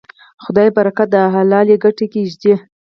خدای 0.43 0.69
برکت 0.75 1.07
د 1.11 1.15
حلالې 1.33 1.75
ګټې 1.83 2.05
کې 2.11 2.21
ږدي. 2.31 2.53